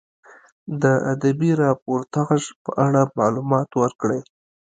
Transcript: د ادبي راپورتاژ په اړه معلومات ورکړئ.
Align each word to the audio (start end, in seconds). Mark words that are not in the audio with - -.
د 0.81 0.83
ادبي 1.13 1.51
راپورتاژ 1.63 2.41
په 2.63 2.71
اړه 2.85 3.01
معلومات 3.19 3.69
ورکړئ. 3.81 4.19